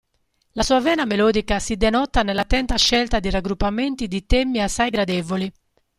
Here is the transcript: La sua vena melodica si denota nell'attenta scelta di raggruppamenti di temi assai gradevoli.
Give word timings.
La 0.53 0.63
sua 0.63 0.79
vena 0.79 1.05
melodica 1.05 1.59
si 1.59 1.75
denota 1.77 2.23
nell'attenta 2.23 2.75
scelta 2.75 3.19
di 3.19 3.29
raggruppamenti 3.29 4.07
di 4.07 4.25
temi 4.25 4.59
assai 4.59 4.89
gradevoli. 4.89 5.53